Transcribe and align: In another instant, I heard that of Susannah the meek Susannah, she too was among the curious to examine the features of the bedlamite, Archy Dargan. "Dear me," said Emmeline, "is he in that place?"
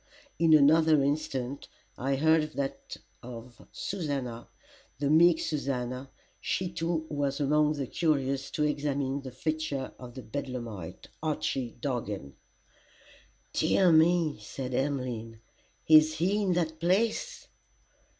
In 0.39 0.55
another 0.55 1.03
instant, 1.03 1.67
I 1.95 2.15
heard 2.15 2.53
that 2.53 2.97
of 3.21 3.67
Susannah 3.71 4.47
the 4.97 5.11
meek 5.11 5.39
Susannah, 5.39 6.09
she 6.39 6.71
too 6.73 7.05
was 7.07 7.39
among 7.39 7.73
the 7.73 7.85
curious 7.85 8.49
to 8.49 8.63
examine 8.63 9.21
the 9.21 9.29
features 9.29 9.91
of 9.99 10.15
the 10.15 10.23
bedlamite, 10.23 11.09
Archy 11.21 11.75
Dargan. 11.79 12.33
"Dear 13.53 13.91
me," 13.91 14.39
said 14.41 14.73
Emmeline, 14.73 15.39
"is 15.87 16.15
he 16.15 16.41
in 16.41 16.53
that 16.53 16.79
place?" 16.79 17.47